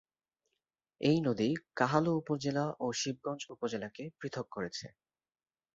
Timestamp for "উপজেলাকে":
3.49-4.03